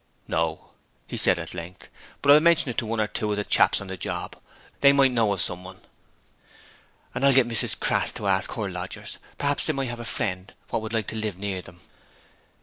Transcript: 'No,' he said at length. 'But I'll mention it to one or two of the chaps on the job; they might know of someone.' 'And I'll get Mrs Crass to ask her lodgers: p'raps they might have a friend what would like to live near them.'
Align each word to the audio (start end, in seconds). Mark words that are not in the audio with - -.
'No,' 0.27 0.71
he 1.05 1.15
said 1.15 1.37
at 1.37 1.53
length. 1.53 1.87
'But 2.23 2.31
I'll 2.31 2.39
mention 2.39 2.71
it 2.71 2.77
to 2.79 2.87
one 2.87 2.99
or 2.99 3.05
two 3.05 3.29
of 3.29 3.37
the 3.37 3.43
chaps 3.45 3.79
on 3.79 3.85
the 3.87 3.95
job; 3.97 4.35
they 4.79 4.91
might 4.91 5.11
know 5.11 5.31
of 5.31 5.43
someone.' 5.43 5.81
'And 7.13 7.23
I'll 7.23 7.31
get 7.33 7.47
Mrs 7.47 7.79
Crass 7.79 8.11
to 8.13 8.25
ask 8.25 8.51
her 8.53 8.67
lodgers: 8.67 9.19
p'raps 9.37 9.67
they 9.67 9.73
might 9.73 9.89
have 9.89 9.99
a 9.99 10.03
friend 10.05 10.55
what 10.69 10.81
would 10.81 10.91
like 10.91 11.05
to 11.09 11.15
live 11.15 11.37
near 11.37 11.61
them.' 11.61 11.81